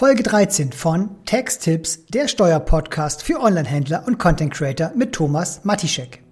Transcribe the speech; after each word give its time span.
Folge 0.00 0.22
13 0.22 0.72
von 0.72 1.10
Tax-Tipps, 1.26 2.06
der 2.06 2.26
Steuerpodcast 2.26 3.22
für 3.22 3.38
Onlinehändler 3.38 4.04
und 4.06 4.16
Content 4.16 4.50
Creator 4.50 4.92
mit 4.94 5.12
Thomas 5.12 5.62
Matischek. 5.64 6.22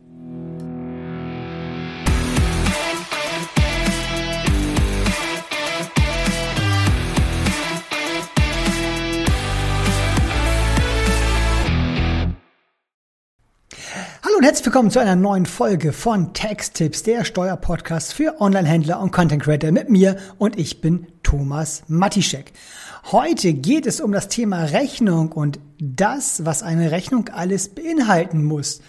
Hallo 14.38 14.46
und 14.46 14.52
herzlich 14.52 14.66
willkommen 14.66 14.92
zu 14.92 15.00
einer 15.00 15.16
neuen 15.16 15.46
Folge 15.46 15.92
von 15.92 16.32
Tax-Tipps, 16.32 17.02
der 17.02 17.24
Steuerpodcast 17.24 18.14
für 18.14 18.40
Onlinehändler 18.40 19.00
und 19.00 19.10
Content 19.10 19.42
Creator 19.42 19.72
mit 19.72 19.90
mir 19.90 20.16
und 20.38 20.56
ich 20.56 20.80
bin 20.80 21.08
Thomas 21.24 21.82
Matischek. 21.88 22.52
Heute 23.10 23.52
geht 23.52 23.84
es 23.84 24.00
um 24.00 24.12
das 24.12 24.28
Thema 24.28 24.62
Rechnung 24.62 25.32
und 25.32 25.58
das, 25.80 26.46
was 26.46 26.62
eine 26.62 26.92
Rechnung 26.92 27.28
alles 27.30 27.70
beinhalten 27.70 28.44
muss. 28.44 28.80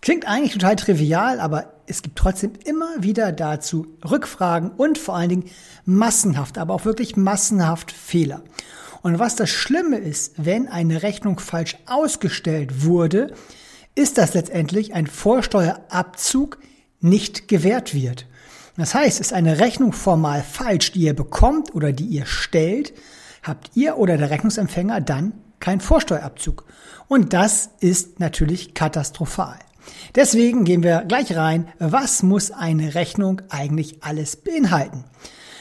Klingt 0.00 0.26
eigentlich 0.26 0.54
total 0.54 0.76
trivial, 0.76 1.40
aber 1.40 1.74
es 1.86 2.00
gibt 2.00 2.16
trotzdem 2.16 2.52
immer 2.64 2.88
wieder 3.00 3.32
dazu 3.32 3.98
Rückfragen 4.02 4.70
und 4.70 4.96
vor 4.96 5.14
allen 5.14 5.28
Dingen 5.28 5.50
massenhaft, 5.84 6.56
aber 6.56 6.72
auch 6.72 6.86
wirklich 6.86 7.16
massenhaft 7.16 7.92
Fehler. 7.92 8.44
Und 9.02 9.18
was 9.18 9.36
das 9.36 9.50
Schlimme 9.50 9.98
ist, 9.98 10.32
wenn 10.38 10.68
eine 10.68 11.02
Rechnung 11.02 11.38
falsch 11.38 11.76
ausgestellt 11.84 12.86
wurde, 12.86 13.34
ist, 13.96 14.18
dass 14.18 14.34
letztendlich 14.34 14.94
ein 14.94 15.08
Vorsteuerabzug 15.08 16.58
nicht 17.00 17.48
gewährt 17.48 17.92
wird. 17.94 18.26
Das 18.76 18.94
heißt, 18.94 19.20
ist 19.20 19.32
eine 19.32 19.58
Rechnung 19.58 19.92
formal 19.92 20.42
falsch, 20.42 20.92
die 20.92 21.00
ihr 21.00 21.14
bekommt 21.14 21.74
oder 21.74 21.92
die 21.92 22.04
ihr 22.04 22.26
stellt, 22.26 22.92
habt 23.42 23.70
ihr 23.74 23.96
oder 23.96 24.16
der 24.18 24.30
Rechnungsempfänger 24.30 25.00
dann 25.00 25.32
keinen 25.60 25.80
Vorsteuerabzug. 25.80 26.64
Und 27.08 27.32
das 27.32 27.70
ist 27.80 28.20
natürlich 28.20 28.74
katastrophal. 28.74 29.58
Deswegen 30.14 30.64
gehen 30.64 30.82
wir 30.82 31.04
gleich 31.06 31.34
rein, 31.36 31.68
was 31.78 32.22
muss 32.22 32.50
eine 32.50 32.94
Rechnung 32.94 33.42
eigentlich 33.48 34.02
alles 34.02 34.36
beinhalten. 34.36 35.04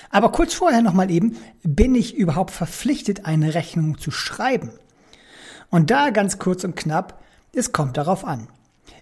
Aber 0.09 0.31
kurz 0.31 0.53
vorher 0.53 0.81
nochmal 0.81 1.11
eben, 1.11 1.37
bin 1.63 1.95
ich 1.95 2.15
überhaupt 2.15 2.51
verpflichtet, 2.51 3.25
eine 3.25 3.53
Rechnung 3.53 3.97
zu 3.97 4.11
schreiben? 4.11 4.71
Und 5.69 5.91
da 5.91 6.09
ganz 6.09 6.39
kurz 6.39 6.63
und 6.63 6.75
knapp, 6.75 7.21
es 7.55 7.71
kommt 7.71 7.97
darauf 7.97 8.25
an. 8.25 8.47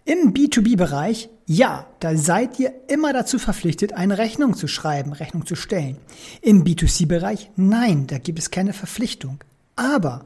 Im 0.05 0.33
B2B-Bereich, 0.33 1.29
ja, 1.45 1.87
da 1.99 2.15
seid 2.17 2.59
ihr 2.59 2.73
immer 2.87 3.13
dazu 3.13 3.39
verpflichtet, 3.39 3.93
eine 3.93 4.17
Rechnung 4.17 4.55
zu 4.55 4.67
schreiben, 4.67 5.13
Rechnung 5.13 5.45
zu 5.45 5.55
stellen. 5.55 5.97
Im 6.41 6.63
B2C-Bereich, 6.63 7.51
nein, 7.55 8.07
da 8.07 8.17
gibt 8.17 8.39
es 8.39 8.51
keine 8.51 8.73
Verpflichtung. 8.73 9.39
Aber 9.75 10.25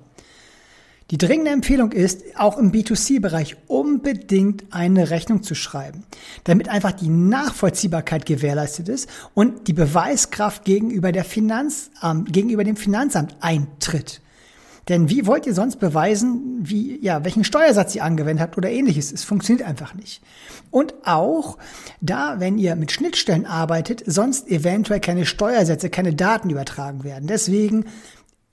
die 1.10 1.18
dringende 1.18 1.52
Empfehlung 1.52 1.94
ist, 1.94 2.24
auch 2.36 2.58
im 2.58 2.72
B2C-Bereich 2.72 3.56
unbedingt 3.68 4.66
eine 4.72 5.10
Rechnung 5.10 5.42
zu 5.42 5.56
schreiben, 5.56 6.04
damit 6.44 6.68
einfach 6.68 6.92
die 6.92 7.08
Nachvollziehbarkeit 7.08 8.26
gewährleistet 8.26 8.90
ist 8.90 9.10
und 9.34 9.68
die 9.70 9.74
Beweiskraft 9.74 10.66
gegenüber 10.66 11.14
der 11.14 11.24
Finanzamt, 11.24 12.34
gegenüber 12.34 12.66
dem 12.66 12.76
Finanzamt 12.76 13.38
eintritt. 13.40 14.22
Denn 14.90 15.10
wie 15.10 15.26
wollt 15.26 15.46
ihr 15.46 15.54
sonst 15.54 15.78
beweisen, 15.78 16.60
wie, 16.62 17.04
ja, 17.04 17.26
welchen 17.26 17.44
Steuersatz 17.44 17.94
ihr 17.96 18.04
angewendet 18.04 18.42
habt 18.42 18.58
oder 18.58 18.70
ähnliches? 18.70 19.12
Es 19.12 19.24
funktioniert 19.24 19.68
einfach 19.68 19.94
nicht. 19.94 20.22
Und 20.72 20.94
auch 21.04 21.58
da, 22.00 22.40
wenn 22.40 22.58
ihr 22.58 22.76
mit 22.76 22.92
Schnittstellen 22.92 23.46
arbeitet, 23.46 24.04
sonst 24.06 24.48
eventuell 24.48 25.00
keine 25.00 25.26
Steuersätze, 25.26 25.90
keine 25.90 26.14
Daten 26.14 26.50
übertragen 26.50 27.04
werden. 27.04 27.28
Deswegen 27.28 27.86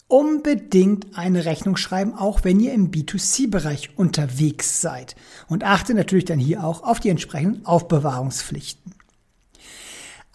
unbedingt 0.09 1.17
eine 1.17 1.45
Rechnung 1.45 1.77
schreiben, 1.77 2.15
auch 2.15 2.45
wenn 2.45 2.61
ihr 2.61 2.73
im 2.73 2.91
B2C-Bereich 2.91 3.91
unterwegs 3.97 4.81
seid. 4.81 5.17
Und 5.49 5.65
achte 5.65 5.95
natürlich 5.95 6.25
dann 6.25 6.39
hier 6.39 6.65
auch 6.65 6.83
auf 6.83 7.01
die 7.01 7.11
entsprechenden 7.11 7.65
Aufbewahrungspflichten. 7.65 8.95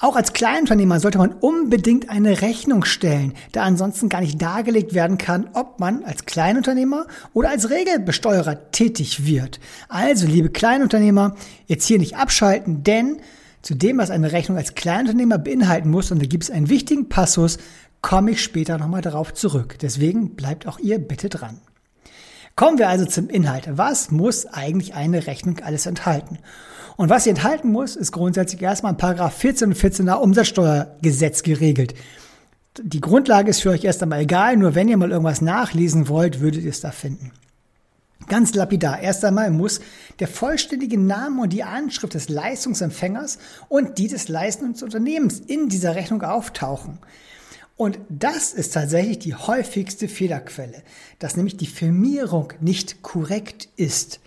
Auch 0.01 0.15
als 0.15 0.31
Kleinunternehmer 0.31 1.01
sollte 1.01 1.17
man 1.17 1.33
unbedingt 1.33 2.09
eine 2.09 2.41
Rechnung 2.41 2.85
stellen, 2.85 3.33
da 3.51 3.63
ansonsten 3.63 4.07
gar 4.07 4.21
nicht 4.21 4.41
dargelegt 4.41 4.93
werden 4.93 5.17
kann, 5.17 5.49
ob 5.53 5.81
man 5.81 6.05
als 6.05 6.25
Kleinunternehmer 6.25 7.05
oder 7.33 7.49
als 7.49 7.69
Regelbesteuerer 7.69 8.71
tätig 8.71 9.25
wird. 9.25 9.59
Also, 9.89 10.25
liebe 10.25 10.49
Kleinunternehmer, 10.49 11.35
jetzt 11.67 11.85
hier 11.85 11.99
nicht 11.99 12.15
abschalten, 12.15 12.81
denn 12.83 13.19
zu 13.61 13.75
dem, 13.75 13.97
was 13.97 14.09
eine 14.09 14.31
Rechnung 14.31 14.57
als 14.57 14.73
Kleinunternehmer 14.73 15.37
beinhalten 15.37 15.89
muss, 15.89 16.11
und 16.11 16.21
da 16.21 16.27
gibt 16.27 16.45
es 16.45 16.51
einen 16.51 16.69
wichtigen 16.69 17.09
Passus, 17.09 17.57
komme 17.99 18.31
ich 18.31 18.41
später 18.41 18.77
nochmal 18.77 19.01
darauf 19.01 19.33
zurück. 19.33 19.77
Deswegen 19.81 20.35
bleibt 20.35 20.65
auch 20.65 20.79
ihr 20.79 20.99
bitte 20.99 21.27
dran. 21.27 21.59
Kommen 22.55 22.77
wir 22.77 22.87
also 22.87 23.05
zum 23.05 23.27
Inhalt. 23.27 23.67
Was 23.69 24.11
muss 24.11 24.45
eigentlich 24.45 24.93
eine 24.93 25.27
Rechnung 25.27 25.59
alles 25.59 25.85
enthalten? 25.85 26.39
Und 26.99 27.09
was 27.09 27.23
sie 27.23 27.29
enthalten 27.29 27.71
muss, 27.71 27.95
ist 27.95 28.11
grundsätzlich 28.11 28.61
erstmal 28.61 28.91
in 28.91 28.97
Paragraph 28.97 29.33
14 29.37 29.69
und 29.69 29.77
14a 29.77 30.15
Umsatzsteuergesetz 30.15 31.43
geregelt. 31.43 31.93
Die 32.77 32.99
Grundlage 32.99 33.51
ist 33.51 33.61
für 33.61 33.69
euch 33.69 33.85
erst 33.85 34.03
einmal 34.03 34.19
egal, 34.19 34.57
nur 34.57 34.75
wenn 34.75 34.89
ihr 34.89 34.97
mal 34.97 35.09
irgendwas 35.09 35.39
nachlesen 35.39 36.09
wollt, 36.09 36.41
würdet 36.41 36.61
ihr 36.61 36.71
es 36.71 36.81
da 36.81 36.91
finden. 36.91 37.31
Ganz 38.27 38.53
lapidar. 38.53 38.99
Erst 38.99 39.23
einmal 39.23 39.49
muss 39.49 39.79
der 40.19 40.27
vollständige 40.27 40.99
Name 40.99 41.43
und 41.43 41.53
die 41.53 41.63
Anschrift 41.63 42.15
des 42.15 42.27
Leistungsempfängers 42.27 43.39
und 43.69 43.97
die 43.97 44.09
des 44.09 44.27
Leistungsunternehmens 44.27 45.39
in 45.39 45.69
dieser 45.69 45.95
Rechnung 45.95 46.21
auftauchen. 46.23 46.97
Und 47.77 47.97
das 48.09 48.51
ist 48.51 48.73
tatsächlich 48.73 49.19
die 49.19 49.35
häufigste 49.35 50.09
Fehlerquelle, 50.09 50.83
dass 51.17 51.37
nämlich 51.37 51.55
die 51.55 51.65
Firmierung 51.65 52.51
nicht 52.59 53.03
korrekt 53.03 53.69
ist. 53.77 54.19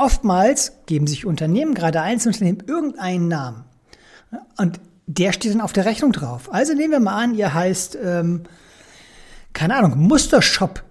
Oftmals 0.00 0.72
geben 0.86 1.06
sich 1.06 1.26
Unternehmen, 1.26 1.74
gerade 1.74 2.00
Einzelunternehmen, 2.00 2.64
irgendeinen 2.66 3.28
Namen. 3.28 3.64
Und 4.56 4.80
der 5.06 5.34
steht 5.34 5.52
dann 5.52 5.60
auf 5.60 5.74
der 5.74 5.84
Rechnung 5.84 6.12
drauf. 6.12 6.50
Also 6.50 6.72
nehmen 6.72 6.92
wir 6.92 7.00
mal 7.00 7.22
an, 7.22 7.34
ihr 7.34 7.52
heißt, 7.52 7.98
ähm, 8.02 8.44
keine 9.52 9.76
Ahnung, 9.76 9.98
Mustershop 9.98 10.84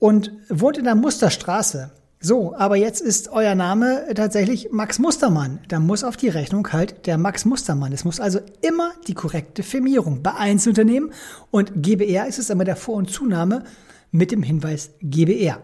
und 0.00 0.32
wohnt 0.48 0.76
in 0.76 0.82
der 0.82 0.96
Musterstraße. 0.96 1.92
So, 2.18 2.52
aber 2.56 2.74
jetzt 2.74 3.00
ist 3.00 3.28
euer 3.28 3.54
Name 3.54 4.06
tatsächlich 4.16 4.72
Max 4.72 4.98
Mustermann. 4.98 5.60
Da 5.68 5.78
muss 5.78 6.02
auf 6.02 6.16
die 6.16 6.28
Rechnung 6.28 6.72
halt 6.72 7.06
der 7.06 7.16
Max 7.16 7.44
Mustermann. 7.44 7.92
Es 7.92 8.04
muss 8.04 8.18
also 8.18 8.40
immer 8.60 8.90
die 9.06 9.14
korrekte 9.14 9.62
Firmierung 9.62 10.24
bei 10.24 10.34
Einzelunternehmen 10.34 11.12
und 11.52 11.74
GBR 11.76 12.26
ist 12.26 12.40
es 12.40 12.50
immer 12.50 12.64
der 12.64 12.74
Vor- 12.74 12.96
und 12.96 13.08
Zunahme 13.08 13.62
mit 14.10 14.32
dem 14.32 14.42
Hinweis 14.42 14.90
GBR. 15.00 15.62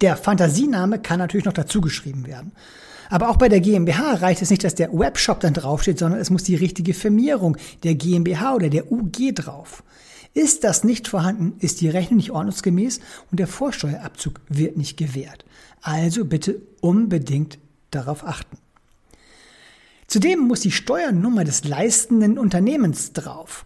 Der 0.00 0.16
Fantasiename 0.16 0.98
kann 0.98 1.18
natürlich 1.18 1.46
noch 1.46 1.52
dazu 1.52 1.80
geschrieben 1.80 2.26
werden. 2.26 2.52
Aber 3.08 3.28
auch 3.30 3.36
bei 3.36 3.48
der 3.48 3.60
GmbH 3.60 4.14
reicht 4.14 4.42
es 4.42 4.50
nicht, 4.50 4.64
dass 4.64 4.74
der 4.74 4.92
Webshop 4.92 5.40
dann 5.40 5.54
draufsteht, 5.54 5.98
sondern 5.98 6.20
es 6.20 6.30
muss 6.30 6.42
die 6.42 6.56
richtige 6.56 6.92
Firmierung 6.92 7.56
der 7.84 7.94
GmbH 7.94 8.54
oder 8.54 8.68
der 8.68 8.90
UG 8.90 9.32
drauf. 9.34 9.84
Ist 10.34 10.64
das 10.64 10.84
nicht 10.84 11.08
vorhanden, 11.08 11.54
ist 11.60 11.80
die 11.80 11.88
Rechnung 11.88 12.18
nicht 12.18 12.30
ordnungsgemäß 12.30 13.00
und 13.30 13.40
der 13.40 13.46
Vorsteuerabzug 13.46 14.40
wird 14.48 14.76
nicht 14.76 14.96
gewährt. 14.96 15.44
Also 15.80 16.24
bitte 16.24 16.60
unbedingt 16.80 17.58
darauf 17.90 18.26
achten. 18.26 18.58
Zudem 20.08 20.40
muss 20.40 20.60
die 20.60 20.72
Steuernummer 20.72 21.44
des 21.44 21.64
leistenden 21.64 22.38
Unternehmens 22.38 23.12
drauf. 23.12 23.64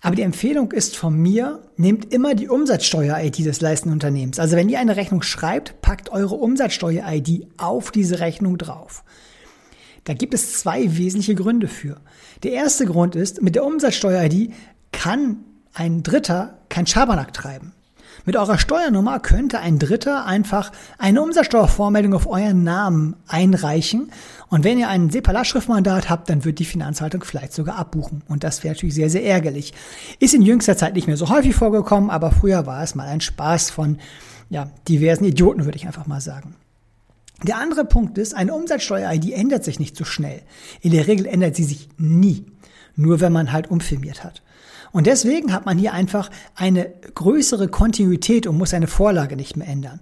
Aber 0.00 0.16
die 0.16 0.22
Empfehlung 0.22 0.72
ist 0.72 0.96
von 0.96 1.14
mir, 1.14 1.62
nehmt 1.76 2.12
immer 2.12 2.34
die 2.34 2.48
Umsatzsteuer-ID 2.48 3.44
des 3.44 3.60
leistenden 3.60 3.94
Unternehmens. 3.94 4.38
Also 4.38 4.56
wenn 4.56 4.70
ihr 4.70 4.78
eine 4.78 4.96
Rechnung 4.96 5.22
schreibt, 5.22 5.82
packt 5.82 6.10
eure 6.10 6.36
Umsatzsteuer-ID 6.36 7.48
auf 7.58 7.90
diese 7.90 8.20
Rechnung 8.20 8.56
drauf. 8.56 9.04
Da 10.04 10.14
gibt 10.14 10.32
es 10.32 10.58
zwei 10.58 10.96
wesentliche 10.96 11.34
Gründe 11.34 11.68
für. 11.68 12.00
Der 12.42 12.52
erste 12.52 12.86
Grund 12.86 13.14
ist, 13.14 13.42
mit 13.42 13.54
der 13.54 13.64
Umsatzsteuer-ID 13.64 14.54
kann 14.92 15.44
ein 15.74 16.02
Dritter 16.02 16.58
kein 16.70 16.86
Schabernack 16.86 17.34
treiben. 17.34 17.74
Mit 18.24 18.36
eurer 18.36 18.58
Steuernummer 18.58 19.20
könnte 19.20 19.60
ein 19.60 19.78
Dritter 19.78 20.26
einfach 20.26 20.72
eine 20.98 21.22
Umsatzsteuervormeldung 21.22 22.14
auf 22.14 22.26
euren 22.26 22.64
Namen 22.64 23.16
einreichen. 23.26 24.12
Und 24.48 24.64
wenn 24.64 24.78
ihr 24.78 24.88
ein 24.88 25.10
SEPA-Lastschriftmandat 25.10 26.10
habt, 26.10 26.28
dann 26.28 26.44
wird 26.44 26.58
die 26.58 26.64
Finanzhaltung 26.64 27.24
vielleicht 27.24 27.52
sogar 27.52 27.76
abbuchen. 27.76 28.22
Und 28.28 28.44
das 28.44 28.62
wäre 28.62 28.74
natürlich 28.74 28.94
sehr, 28.94 29.10
sehr 29.10 29.24
ärgerlich. 29.24 29.72
Ist 30.18 30.34
in 30.34 30.42
jüngster 30.42 30.76
Zeit 30.76 30.94
nicht 30.94 31.06
mehr 31.06 31.16
so 31.16 31.28
häufig 31.28 31.54
vorgekommen, 31.54 32.10
aber 32.10 32.30
früher 32.30 32.66
war 32.66 32.82
es 32.82 32.94
mal 32.94 33.08
ein 33.08 33.20
Spaß 33.20 33.70
von 33.70 33.98
ja, 34.50 34.70
diversen 34.88 35.24
Idioten, 35.24 35.64
würde 35.64 35.78
ich 35.78 35.86
einfach 35.86 36.06
mal 36.06 36.20
sagen. 36.20 36.56
Der 37.42 37.56
andere 37.56 37.86
Punkt 37.86 38.18
ist, 38.18 38.34
eine 38.34 38.52
Umsatzsteuer-ID 38.52 39.32
ändert 39.32 39.64
sich 39.64 39.78
nicht 39.78 39.96
so 39.96 40.04
schnell. 40.04 40.42
In 40.82 40.90
der 40.92 41.06
Regel 41.06 41.26
ändert 41.26 41.56
sie 41.56 41.64
sich 41.64 41.88
nie. 41.96 42.44
Nur 42.96 43.20
wenn 43.20 43.32
man 43.32 43.52
halt 43.52 43.70
umfirmiert 43.70 44.24
hat. 44.24 44.42
Und 44.92 45.06
deswegen 45.06 45.52
hat 45.52 45.66
man 45.66 45.78
hier 45.78 45.92
einfach 45.92 46.30
eine 46.54 46.92
größere 47.14 47.68
Kontinuität 47.68 48.46
und 48.46 48.58
muss 48.58 48.70
seine 48.70 48.88
Vorlage 48.88 49.36
nicht 49.36 49.56
mehr 49.56 49.68
ändern. 49.68 50.00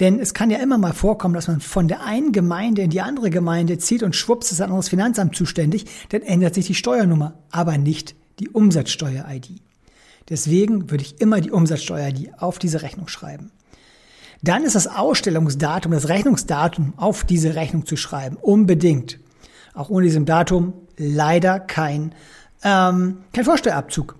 Denn 0.00 0.18
es 0.18 0.34
kann 0.34 0.50
ja 0.50 0.58
immer 0.58 0.76
mal 0.76 0.92
vorkommen, 0.92 1.34
dass 1.34 1.46
man 1.46 1.60
von 1.60 1.86
der 1.86 2.04
einen 2.04 2.32
Gemeinde 2.32 2.82
in 2.82 2.90
die 2.90 3.00
andere 3.00 3.30
Gemeinde 3.30 3.78
zieht 3.78 4.02
und 4.02 4.16
schwupps 4.16 4.50
ist 4.50 4.60
ein 4.60 4.70
anderes 4.70 4.88
Finanzamt 4.88 5.36
zuständig, 5.36 5.86
dann 6.08 6.22
ändert 6.22 6.54
sich 6.54 6.66
die 6.66 6.74
Steuernummer, 6.74 7.34
aber 7.50 7.78
nicht 7.78 8.16
die 8.40 8.48
Umsatzsteuer-ID. 8.48 9.60
Deswegen 10.28 10.90
würde 10.90 11.04
ich 11.04 11.20
immer 11.20 11.40
die 11.40 11.52
Umsatzsteuer 11.52 12.10
auf 12.38 12.58
diese 12.58 12.82
Rechnung 12.82 13.08
schreiben. 13.08 13.52
Dann 14.42 14.64
ist 14.64 14.74
das 14.74 14.88
Ausstellungsdatum, 14.88 15.92
das 15.92 16.08
Rechnungsdatum 16.08 16.94
auf 16.96 17.24
diese 17.24 17.54
Rechnung 17.54 17.86
zu 17.86 17.96
schreiben. 17.96 18.36
Unbedingt. 18.36 19.20
Auch 19.74 19.90
ohne 19.90 20.06
diesem 20.06 20.24
Datum 20.24 20.74
leider 20.96 21.60
kein, 21.60 22.14
ähm, 22.64 23.18
kein 23.32 23.44
Vorsteuerabzug. 23.44 24.16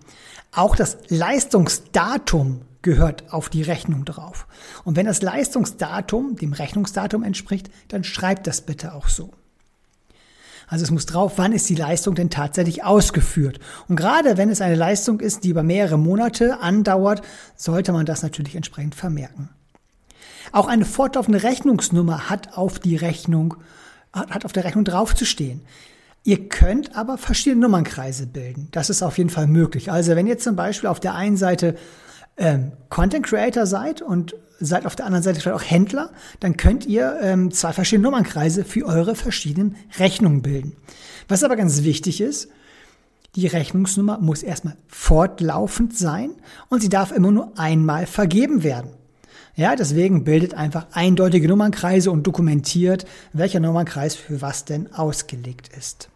Auch 0.52 0.76
das 0.76 0.98
Leistungsdatum 1.08 2.60
gehört 2.82 3.32
auf 3.32 3.48
die 3.48 3.62
Rechnung 3.62 4.04
drauf. 4.04 4.46
Und 4.84 4.96
wenn 4.96 5.06
das 5.06 5.22
Leistungsdatum 5.22 6.36
dem 6.36 6.52
Rechnungsdatum 6.52 7.24
entspricht, 7.24 7.70
dann 7.88 8.04
schreibt 8.04 8.46
das 8.46 8.60
bitte 8.60 8.94
auch 8.94 9.08
so. 9.08 9.30
Also 10.68 10.84
es 10.84 10.90
muss 10.90 11.06
drauf, 11.06 11.34
wann 11.36 11.52
ist 11.52 11.68
die 11.68 11.74
Leistung 11.74 12.14
denn 12.14 12.30
tatsächlich 12.30 12.84
ausgeführt. 12.84 13.58
Und 13.88 13.96
gerade 13.96 14.36
wenn 14.36 14.48
es 14.48 14.60
eine 14.60 14.76
Leistung 14.76 15.20
ist, 15.20 15.44
die 15.44 15.50
über 15.50 15.62
mehrere 15.62 15.98
Monate 15.98 16.60
andauert, 16.60 17.22
sollte 17.56 17.92
man 17.92 18.06
das 18.06 18.22
natürlich 18.22 18.54
entsprechend 18.54 18.94
vermerken. 18.94 19.50
Auch 20.52 20.68
eine 20.68 20.84
fortlaufende 20.84 21.42
Rechnungsnummer 21.42 22.30
hat 22.30 22.56
auf 22.56 22.78
die 22.78 22.96
Rechnung, 22.96 23.56
hat 24.12 24.44
auf 24.44 24.52
der 24.52 24.64
Rechnung 24.64 24.84
draufzustehen. 24.84 25.62
Ihr 26.26 26.48
könnt 26.48 26.96
aber 26.96 27.18
verschiedene 27.18 27.60
Nummernkreise 27.60 28.26
bilden. 28.26 28.68
Das 28.70 28.88
ist 28.88 29.02
auf 29.02 29.18
jeden 29.18 29.28
Fall 29.28 29.46
möglich. 29.46 29.92
Also 29.92 30.16
wenn 30.16 30.26
ihr 30.26 30.38
zum 30.38 30.56
Beispiel 30.56 30.88
auf 30.88 30.98
der 30.98 31.14
einen 31.14 31.36
Seite 31.36 31.76
ähm, 32.38 32.72
Content 32.88 33.26
Creator 33.26 33.66
seid 33.66 34.00
und 34.00 34.34
seid 34.58 34.86
auf 34.86 34.96
der 34.96 35.04
anderen 35.04 35.22
Seite 35.22 35.40
vielleicht 35.40 35.56
auch 35.56 35.70
Händler, 35.70 36.10
dann 36.40 36.56
könnt 36.56 36.86
ihr 36.86 37.18
ähm, 37.20 37.50
zwei 37.50 37.74
verschiedene 37.74 38.08
Nummernkreise 38.08 38.64
für 38.64 38.86
eure 38.86 39.14
verschiedenen 39.14 39.76
Rechnungen 39.98 40.40
bilden. 40.40 40.76
Was 41.28 41.44
aber 41.44 41.56
ganz 41.56 41.82
wichtig 41.82 42.22
ist, 42.22 42.48
die 43.36 43.46
Rechnungsnummer 43.46 44.18
muss 44.18 44.42
erstmal 44.42 44.76
fortlaufend 44.86 45.94
sein 45.94 46.30
und 46.70 46.80
sie 46.80 46.88
darf 46.88 47.12
immer 47.12 47.32
nur 47.32 47.58
einmal 47.58 48.06
vergeben 48.06 48.62
werden. 48.62 48.90
Ja, 49.56 49.76
deswegen 49.76 50.24
bildet 50.24 50.54
einfach 50.54 50.86
eindeutige 50.92 51.48
Nummernkreise 51.48 52.10
und 52.10 52.26
dokumentiert, 52.26 53.04
welcher 53.34 53.60
Nummernkreis 53.60 54.14
für 54.14 54.40
was 54.40 54.64
denn 54.64 54.92
ausgelegt 54.92 55.68
ist. 55.76 56.08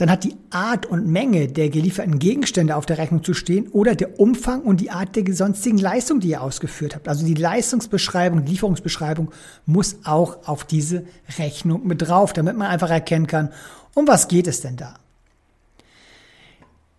Dann 0.00 0.10
hat 0.10 0.24
die 0.24 0.34
Art 0.48 0.86
und 0.86 1.08
Menge 1.08 1.48
der 1.48 1.68
gelieferten 1.68 2.18
Gegenstände 2.18 2.74
auf 2.74 2.86
der 2.86 2.96
Rechnung 2.96 3.22
zu 3.22 3.34
stehen 3.34 3.68
oder 3.68 3.94
der 3.94 4.18
Umfang 4.18 4.62
und 4.62 4.80
die 4.80 4.90
Art 4.90 5.14
der 5.14 5.34
sonstigen 5.34 5.76
Leistung, 5.76 6.20
die 6.20 6.30
ihr 6.30 6.40
ausgeführt 6.40 6.94
habt. 6.94 7.06
Also 7.06 7.26
die 7.26 7.34
Leistungsbeschreibung, 7.34 8.46
Lieferungsbeschreibung 8.46 9.30
muss 9.66 9.98
auch 10.04 10.48
auf 10.48 10.64
diese 10.64 11.04
Rechnung 11.38 11.86
mit 11.86 12.00
drauf, 12.00 12.32
damit 12.32 12.56
man 12.56 12.68
einfach 12.68 12.88
erkennen 12.88 13.26
kann, 13.26 13.50
um 13.92 14.08
was 14.08 14.28
geht 14.28 14.46
es 14.46 14.62
denn 14.62 14.78
da. 14.78 14.94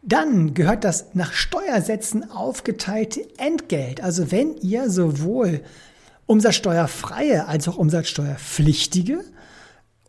Dann 0.04 0.54
gehört 0.54 0.84
das 0.84 1.16
nach 1.16 1.34
Steuersätzen 1.34 2.30
aufgeteilte 2.30 3.28
Entgelt. 3.40 4.04
Also 4.04 4.32
wenn 4.32 4.58
ihr 4.58 4.92
sowohl 4.92 5.62
umsatzsteuerfreie 6.28 7.48
als 7.48 7.68
auch 7.68 7.78
umsatzsteuerpflichtige 7.78 9.24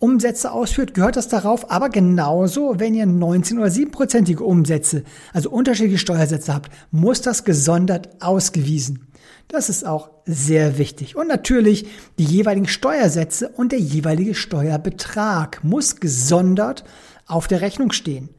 Umsätze 0.02 0.50
ausführt, 0.50 0.94
gehört 0.94 1.14
das 1.14 1.28
darauf. 1.28 1.70
Aber 1.70 1.88
genauso, 1.88 2.80
wenn 2.80 2.94
ihr 2.94 3.06
19 3.06 3.58
oder 3.58 3.68
7-prozentige 3.68 4.42
Umsätze, 4.42 5.04
also 5.32 5.48
unterschiedliche 5.48 5.98
Steuersätze 5.98 6.52
habt, 6.52 6.72
muss 6.90 7.20
das 7.20 7.44
gesondert 7.44 8.08
ausgewiesen. 8.20 9.06
Das 9.46 9.68
ist 9.68 9.86
auch 9.86 10.10
sehr 10.26 10.76
wichtig. 10.78 11.14
Und 11.14 11.28
natürlich 11.28 11.86
die 12.18 12.24
jeweiligen 12.24 12.66
Steuersätze 12.66 13.48
und 13.50 13.70
der 13.70 13.78
jeweilige 13.78 14.34
Steuerbetrag 14.34 15.62
muss 15.62 15.96
gesondert 15.96 16.82
auf 17.26 17.46
der 17.46 17.60
Rechnung 17.60 17.92
stehen 17.92 18.30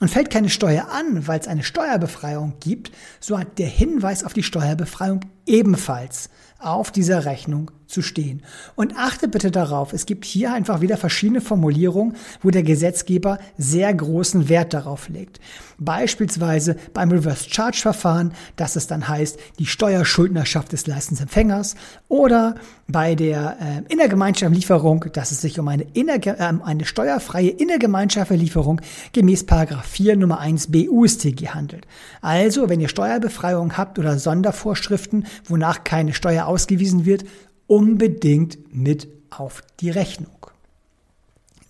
und 0.00 0.08
fällt 0.08 0.30
keine 0.30 0.50
Steuer 0.50 0.88
an, 0.90 1.28
weil 1.28 1.38
es 1.38 1.46
eine 1.46 1.62
Steuerbefreiung 1.62 2.54
gibt, 2.58 2.90
so 3.20 3.38
hat 3.38 3.58
der 3.58 3.68
Hinweis 3.68 4.24
auf 4.24 4.32
die 4.32 4.42
Steuerbefreiung 4.42 5.20
ebenfalls 5.46 6.30
auf 6.58 6.90
dieser 6.90 7.24
Rechnung 7.24 7.70
zu 7.86 8.02
stehen. 8.02 8.42
Und 8.74 8.96
achte 8.96 9.28
bitte 9.28 9.50
darauf, 9.50 9.92
es 9.92 10.06
gibt 10.06 10.24
hier 10.24 10.52
einfach 10.52 10.80
wieder 10.80 10.96
verschiedene 10.96 11.40
Formulierungen, 11.40 12.16
wo 12.42 12.50
der 12.50 12.62
Gesetzgeber 12.62 13.38
sehr 13.56 13.92
großen 13.92 14.48
Wert 14.48 14.74
darauf 14.74 15.08
legt. 15.08 15.40
Beispielsweise 15.78 16.76
beim 16.94 17.10
Reverse 17.10 17.50
Charge 17.50 17.78
Verfahren, 17.78 18.32
dass 18.56 18.76
es 18.76 18.86
dann 18.86 19.08
heißt, 19.08 19.38
die 19.58 19.66
Steuerschuldnerschaft 19.66 20.72
des 20.72 20.86
Leistungsempfängers 20.86 21.76
oder 22.08 22.54
bei 22.88 23.14
der 23.14 23.56
äh, 23.60 23.92
Innergemeinschaftslieferung, 23.92 25.06
dass 25.12 25.32
es 25.32 25.40
sich 25.40 25.58
um 25.58 25.68
eine, 25.68 25.86
innerge 25.92 26.30
äh, 26.38 26.52
eine 26.64 26.84
steuerfreie 26.84 27.50
Innergemeinschaftslieferung 27.50 28.80
gemäß 29.12 29.44
Paragraph 29.44 29.86
4 29.86 30.16
Nummer 30.16 30.38
1 30.40 30.68
BUStG 30.70 31.48
handelt. 31.48 31.86
Also, 32.22 32.68
wenn 32.68 32.80
ihr 32.80 32.88
Steuerbefreiung 32.88 33.76
habt 33.76 33.98
oder 33.98 34.18
Sondervorschriften, 34.18 35.26
wonach 35.46 35.84
keine 35.84 36.14
Steuer 36.14 36.46
ausgewiesen 36.46 37.04
wird, 37.04 37.24
unbedingt 37.66 38.74
mit 38.74 39.08
auf 39.30 39.62
die 39.80 39.90
Rechnung. 39.90 40.30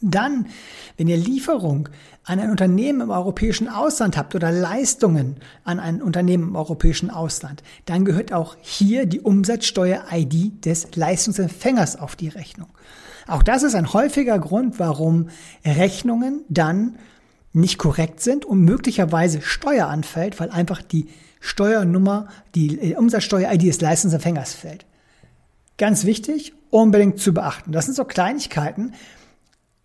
Dann, 0.02 0.46
wenn 0.98 1.08
ihr 1.08 1.16
Lieferung 1.16 1.88
an 2.24 2.38
ein 2.38 2.50
Unternehmen 2.50 3.00
im 3.00 3.10
europäischen 3.10 3.68
Ausland 3.68 4.16
habt 4.16 4.34
oder 4.34 4.52
Leistungen 4.52 5.36
an 5.64 5.80
ein 5.80 6.02
Unternehmen 6.02 6.50
im 6.50 6.56
europäischen 6.56 7.10
Ausland, 7.10 7.62
dann 7.86 8.04
gehört 8.04 8.32
auch 8.32 8.56
hier 8.60 9.06
die 9.06 9.20
Umsatzsteuer-ID 9.20 10.64
des 10.64 10.94
Leistungsempfängers 10.94 11.96
auf 11.96 12.14
die 12.14 12.28
Rechnung. 12.28 12.68
Auch 13.26 13.42
das 13.42 13.62
ist 13.62 13.74
ein 13.74 13.92
häufiger 13.92 14.38
Grund, 14.38 14.78
warum 14.78 15.28
Rechnungen 15.64 16.44
dann 16.48 16.96
nicht 17.52 17.78
korrekt 17.78 18.20
sind 18.20 18.44
und 18.44 18.60
möglicherweise 18.60 19.40
Steuer 19.40 19.86
anfällt, 19.88 20.38
weil 20.38 20.50
einfach 20.50 20.82
die 20.82 21.06
Steuernummer, 21.40 22.28
die 22.54 22.94
Umsatzsteuer-ID 22.96 23.62
des 23.62 23.80
Leistungsempfängers 23.80 24.52
fällt. 24.54 24.84
Ganz 25.78 26.04
wichtig, 26.04 26.54
unbedingt 26.70 27.18
zu 27.18 27.34
beachten. 27.34 27.72
Das 27.72 27.84
sind 27.84 27.94
so 27.94 28.04
Kleinigkeiten, 28.04 28.94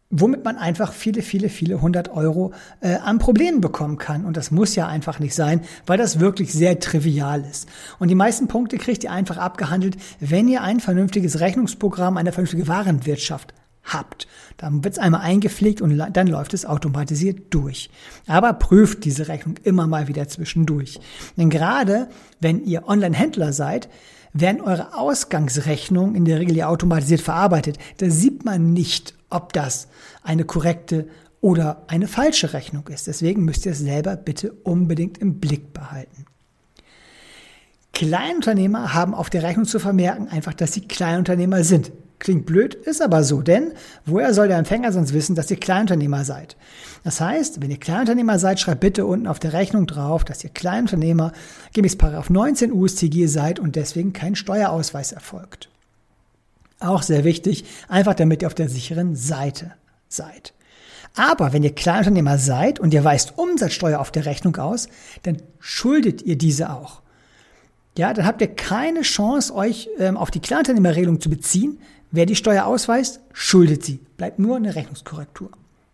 womit 0.10 0.44
man 0.44 0.58
einfach 0.58 0.94
viele, 0.94 1.22
viele, 1.22 1.50
viele 1.50 1.82
hundert 1.82 2.10
Euro 2.10 2.54
äh, 2.82 2.96
an 2.96 3.18
Problemen 3.18 3.62
bekommen 3.62 3.98
kann. 3.98 4.26
Und 4.26 4.38
das 4.38 4.52
muss 4.52 4.76
ja 4.76 4.88
einfach 4.88 5.20
nicht 5.20 5.34
sein, 5.34 5.62
weil 5.86 5.98
das 5.98 6.20
wirklich 6.20 6.54
sehr 6.54 6.80
trivial 6.80 7.44
ist. 7.50 7.68
Und 7.98 8.10
die 8.10 8.16
meisten 8.16 8.48
Punkte 8.48 8.78
kriegt 8.78 9.04
ihr 9.04 9.12
einfach 9.12 9.38
abgehandelt, 9.38 9.98
wenn 10.20 10.48
ihr 10.48 10.62
ein 10.62 10.80
vernünftiges 10.80 11.40
Rechnungsprogramm, 11.40 12.18
eine 12.18 12.32
vernünftige 12.32 12.68
Warenwirtschaft 12.68 13.54
habt. 13.84 14.28
Dann 14.58 14.84
wird 14.84 14.94
es 14.94 15.00
einmal 15.00 15.22
eingepflegt 15.22 15.82
und 15.82 15.98
dann 15.98 16.28
läuft 16.28 16.54
es 16.54 16.66
automatisiert 16.66 17.54
durch. 17.54 17.90
Aber 18.28 18.54
prüft 18.54 19.06
diese 19.06 19.28
Rechnung 19.28 19.56
immer 19.64 19.88
mal 19.88 20.08
wieder 20.08 20.28
zwischendurch. 20.28 21.00
Denn 21.36 21.50
gerade 21.50 22.10
wenn 22.40 22.64
ihr 22.64 22.88
Online-Händler 22.88 23.54
seid, 23.54 23.90
werden 24.34 24.62
eure 24.62 24.98
Ausgangsrechnungen 24.98 26.16
in 26.16 26.26
der 26.26 26.40
Regel 26.40 26.56
ja 26.56 26.68
automatisiert 26.68 27.22
verarbeitet. 27.22 27.78
Da 27.98 28.10
sieht 28.10 28.46
man 28.46 28.74
nicht, 28.74 29.14
ob 29.30 29.54
das 29.54 29.88
eine 30.24 30.46
korrekte 30.46 31.08
oder 31.42 31.84
eine 31.88 32.08
falsche 32.08 32.54
Rechnung 32.54 32.88
ist. 32.88 33.08
Deswegen 33.08 33.44
müsst 33.44 33.66
ihr 33.66 33.72
es 33.72 33.80
selber 33.80 34.16
bitte 34.16 34.52
unbedingt 34.64 35.18
im 35.18 35.40
Blick 35.40 35.74
behalten. 35.74 36.26
Kleinunternehmer 37.94 38.94
haben 38.94 39.14
auf 39.14 39.30
der 39.30 39.44
Rechnung 39.44 39.66
zu 39.66 39.80
vermerken 39.80 40.28
einfach, 40.30 40.54
dass 40.54 40.74
sie 40.74 40.82
Kleinunternehmer 40.82 41.64
sind. 41.64 41.92
Klingt 42.22 42.46
blöd, 42.46 42.76
ist 42.76 43.02
aber 43.02 43.24
so, 43.24 43.42
denn 43.42 43.74
woher 44.06 44.36
soll 44.36 44.48
der 44.48 44.60
Empfänger 44.60 44.92
sonst 44.92 45.12
wissen, 45.12 45.34
dass 45.34 45.50
ihr 45.50 45.58
Kleinunternehmer 45.58 46.24
seid? 46.24 46.56
Das 47.04 47.20
heißt, 47.20 47.64
wenn 47.64 47.72
ihr 47.72 47.80
Kleinunternehmer 47.80 48.38
seid, 48.38 48.60
schreibt 48.60 48.82
bitte 48.82 49.08
unten 49.08 49.26
auf 49.26 49.40
der 49.40 49.54
Rechnung 49.54 49.88
drauf, 49.88 50.24
dass 50.24 50.44
ihr 50.44 50.52
Kleinunternehmer 50.52 51.32
gemäß 51.74 51.98
19 52.30 52.74
USTG 52.74 53.26
seid 53.26 53.60
und 53.60 53.76
deswegen 53.76 54.14
kein 54.14 54.36
Steuerausweis 54.36 55.14
erfolgt. 55.14 55.70
Auch 56.80 57.02
sehr 57.02 57.24
wichtig, 57.24 57.66
einfach 57.88 58.14
damit 58.14 58.44
ihr 58.44 58.48
auf 58.50 58.54
der 58.54 58.70
sicheren 58.70 59.16
Seite 59.16 59.72
seid. 60.08 60.54
Aber 61.16 61.54
wenn 61.54 61.64
ihr 61.64 61.74
Kleinunternehmer 61.74 62.38
seid 62.38 62.80
und 62.80 62.94
ihr 62.94 63.04
weist 63.04 63.36
Umsatzsteuer 63.40 64.00
auf 64.00 64.12
der 64.12 64.28
Rechnung 64.28 64.58
aus, 64.58 64.90
dann 65.24 65.38
schuldet 65.60 66.22
ihr 66.22 66.38
diese 66.38 66.70
auch. 66.70 67.02
Ja, 67.98 68.14
dann 68.14 68.26
habt 68.26 68.42
ihr 68.42 68.48
keine 68.48 69.02
Chance, 69.02 69.54
euch 69.54 69.90
ähm, 70.00 70.18
auf 70.18 70.32
die 70.32 70.40
Kleinunternehmerregelung 70.40 71.20
zu 71.20 71.30
beziehen, 71.30 71.80
Wer 72.12 72.26
die 72.26 72.36
Steuer 72.36 72.66
ausweist, 72.66 73.22
schuldet 73.32 73.86
sie. 73.86 74.02
Bleibt 74.18 74.38
nur 74.38 74.58
eine 74.58 74.76
Rechnungskorrektur. 74.76 75.50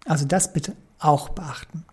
Also 0.06 0.25
das 0.25 0.51
bitte 0.51 0.74
auch 0.98 1.30
beachten. 1.30 1.86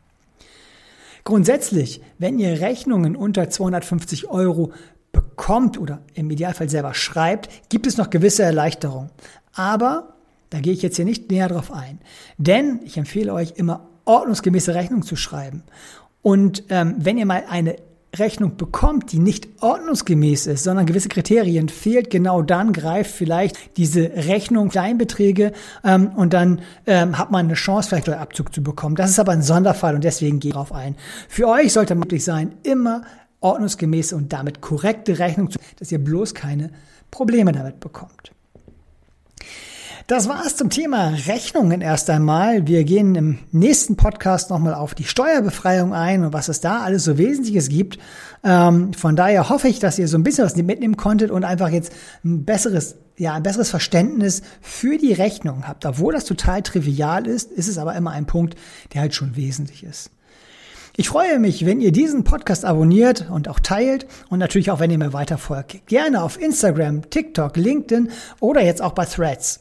Grundsätzlich, 1.25 2.01
wenn 2.19 2.39
ihr 2.39 2.61
Rechnungen 2.61 3.17
unter 3.17 3.51
250 3.51 4.31
Euro 4.31 4.73
bekommt 5.13 5.79
oder 5.79 6.01
im 6.15 6.31
Idealfall 6.31 6.71
selber 6.71 6.95
schreibt, 6.95 7.69
gibt 7.69 7.87
es 7.87 7.99
noch 7.99 8.09
gewisse 8.09 8.43
Erleichterungen. 8.43 9.11
Aber 9.53 10.15
da 10.49 10.61
gehe 10.61 10.73
ich 10.73 10.83
jetzt 10.83 10.97
hier 10.97 11.05
nicht 11.05 11.31
näher 11.31 11.49
drauf 11.49 11.71
ein. 11.71 12.01
Denn 12.39 12.81
ich 12.83 12.97
empfehle 12.97 13.33
euch 13.33 13.53
immer 13.57 13.89
ordnungsgemäße 14.07 14.75
Rechnungen 14.75 15.03
zu 15.03 15.17
schreiben. 15.17 15.65
Und 16.23 16.65
ähm, 16.71 16.95
wenn 16.99 17.19
ihr 17.19 17.27
mal 17.27 17.45
eine 17.49 17.77
Rechnung 18.19 18.57
bekommt, 18.57 19.13
die 19.13 19.19
nicht 19.19 19.49
ordnungsgemäß 19.61 20.47
ist, 20.47 20.65
sondern 20.65 20.87
gewisse 20.87 21.09
Kriterien 21.09 21.69
fehlt, 21.69 22.11
genau 22.11 22.43
dann 22.43 22.73
greift 22.73 23.11
vielleicht 23.11 23.77
diese 23.77 24.11
Rechnung 24.15 24.69
Kleinbeträge 24.69 25.53
ähm, 25.85 26.09
und 26.15 26.33
dann 26.33 26.63
ähm, 26.87 27.19
hat 27.19 27.31
man 27.31 27.47
eine 27.47 27.55
Chance, 27.55 27.89
vielleicht 27.89 28.09
Abzug 28.09 28.55
zu 28.55 28.63
bekommen. 28.63 28.97
Das 28.97 29.11
ist 29.11 29.19
aber 29.19 29.33
ein 29.33 29.43
Sonderfall 29.43 29.95
und 29.95 30.05
deswegen 30.05 30.41
gehe 30.41 30.51
ich 30.51 30.55
darauf 30.55 30.73
ein. 30.73 30.97
Für 31.29 31.49
euch 31.49 31.73
sollte 31.73 31.95
möglich 31.95 32.25
sein, 32.25 32.53
immer 32.63 33.03
ordnungsgemäße 33.41 34.17
und 34.17 34.33
damit 34.33 34.61
korrekte 34.61 35.19
Rechnung 35.19 35.51
zu, 35.51 35.59
dass 35.79 35.93
ihr 35.93 36.03
bloß 36.03 36.35
keine 36.35 36.71
Probleme 37.11 37.53
damit 37.53 37.81
bekommt. 37.81 38.33
Das 40.07 40.29
war 40.29 40.45
es 40.45 40.57
zum 40.57 40.69
Thema 40.69 41.15
Rechnungen 41.27 41.81
erst 41.81 42.11
einmal. 42.11 42.67
Wir 42.67 42.85
gehen 42.85 43.15
im 43.15 43.39
nächsten 43.53 43.97
Podcast 43.97 44.51
nochmal 44.51 44.75
auf 44.75 44.95
die 44.95 45.05
Steuerbefreiung 45.05 45.95
ein 45.95 46.27
und 46.27 46.35
was 46.35 46.49
es 46.49 46.61
da 46.61 46.83
alles 46.83 47.05
so 47.05 47.17
Wesentliches 47.17 47.71
gibt. 47.71 47.99
Ähm, 48.43 48.93
von 48.93 49.17
daher 49.17 49.49
hoffe 49.49 49.69
ich, 49.69 49.79
dass 49.79 49.99
ihr 49.99 50.07
so 50.07 50.19
ein 50.19 50.23
bisschen 50.23 50.45
was 50.45 50.57
mitnehmen 50.57 50.99
konntet 50.99 51.31
und 51.31 51.43
einfach 51.43 51.71
jetzt 51.71 51.91
ein 52.23 52.45
besseres, 52.45 52.97
ja, 53.17 53.33
ein 53.33 53.43
besseres 53.43 53.71
Verständnis 53.71 54.43
für 54.61 54.99
die 54.99 55.15
Rechnung 55.15 55.67
habt. 55.67 55.87
Obwohl 55.87 56.13
das 56.13 56.27
total 56.27 56.61
trivial 56.61 57.27
ist, 57.27 57.51
ist 57.51 57.69
es 57.69 57.79
aber 57.79 57.95
immer 57.95 58.11
ein 58.11 58.27
Punkt, 58.27 58.57
der 58.93 59.01
halt 59.01 59.15
schon 59.15 59.37
wesentlich 59.37 59.85
ist. 59.85 60.11
Ich 60.97 61.09
freue 61.09 61.41
mich, 61.41 61.67
wenn 61.67 61.81
ihr 61.81 61.91
diesen 61.91 62.23
Podcast 62.23 62.65
abonniert 62.65 63.29
und 63.29 63.49
auch 63.49 63.59
teilt 63.59 64.07
und 64.31 64.39
natürlich 64.39 64.71
auch, 64.71 64.79
wenn 64.79 64.93
ihr 64.93 64.99
mir 64.99 65.13
weiter 65.13 65.39
folgt. 65.39 65.89
Gerne 65.89 66.23
auf 66.23 66.41
Instagram, 66.41 67.11
TikTok, 67.11 67.57
LinkedIn 67.57 68.11
oder 68.39 68.63
jetzt 68.63 68.81
auch 68.81 68.93
bei 68.93 69.05
Threads. 69.05 69.59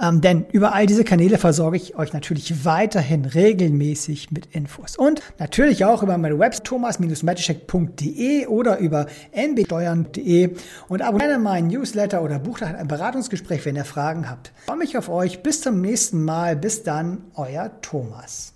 Ähm, 0.00 0.20
denn 0.20 0.46
über 0.52 0.74
all 0.74 0.86
diese 0.86 1.02
Kanäle 1.02 1.38
versorge 1.38 1.76
ich 1.76 1.96
euch 1.96 2.12
natürlich 2.12 2.64
weiterhin 2.64 3.24
regelmäßig 3.24 4.30
mit 4.30 4.46
Infos. 4.54 4.96
Und 4.96 5.22
natürlich 5.40 5.84
auch 5.84 6.04
über 6.04 6.16
meine 6.18 6.38
Website 6.38 6.66
thomas-matischek.de 6.66 8.46
oder 8.46 8.78
über 8.78 9.06
nbsteuern.de 9.32 10.54
und 10.86 11.02
abonniert 11.02 11.40
meinen 11.40 11.66
Newsletter 11.66 12.22
oder 12.22 12.38
bucht 12.38 12.62
ein 12.62 12.86
Beratungsgespräch, 12.86 13.64
wenn 13.66 13.74
ihr 13.74 13.84
Fragen 13.84 14.30
habt. 14.30 14.52
Ich 14.56 14.66
freue 14.66 14.78
mich 14.78 14.96
auf 14.96 15.08
euch. 15.08 15.42
Bis 15.42 15.62
zum 15.62 15.80
nächsten 15.80 16.22
Mal. 16.22 16.54
Bis 16.54 16.84
dann, 16.84 17.24
euer 17.34 17.72
Thomas. 17.82 18.55